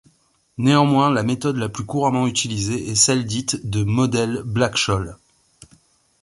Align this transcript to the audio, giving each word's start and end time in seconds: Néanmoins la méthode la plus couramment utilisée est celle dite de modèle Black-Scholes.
Néanmoins 0.57 1.11
la 1.11 1.21
méthode 1.21 1.57
la 1.57 1.69
plus 1.69 1.85
couramment 1.85 2.25
utilisée 2.25 2.89
est 2.89 2.95
celle 2.95 3.23
dite 3.25 3.69
de 3.69 3.83
modèle 3.83 4.41
Black-Scholes. 4.43 5.15